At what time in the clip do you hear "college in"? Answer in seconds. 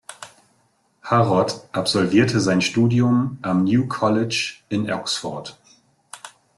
3.87-4.91